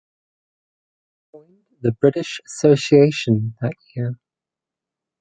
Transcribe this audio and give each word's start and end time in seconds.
He 1.31 1.37
joined 1.37 1.65
the 1.83 1.91
British 1.91 2.41
Association 2.47 3.53
that 3.61 3.73
year. 3.95 4.19